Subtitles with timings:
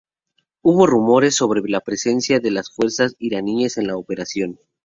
[0.63, 4.57] Hubo rumores sobre la presencia de las fuerzas iraníes en la operación.